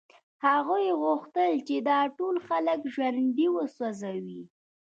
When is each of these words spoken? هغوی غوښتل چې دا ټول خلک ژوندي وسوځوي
هغوی 0.47 0.85
غوښتل 1.01 1.53
چې 1.67 1.75
دا 1.89 1.99
ټول 2.17 2.35
خلک 2.47 2.79
ژوندي 2.93 3.47
وسوځوي 3.51 4.43